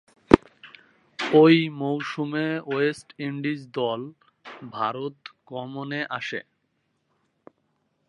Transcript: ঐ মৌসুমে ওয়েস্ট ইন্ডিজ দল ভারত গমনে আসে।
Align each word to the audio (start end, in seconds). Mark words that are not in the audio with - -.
ঐ 1.35 1.43
মৌসুমে 1.81 2.47
ওয়েস্ট 2.65 3.07
ইন্ডিজ 3.19 3.59
দল 3.73 4.01
ভারত 4.71 5.17
গমনে 5.49 6.01
আসে। 6.17 6.39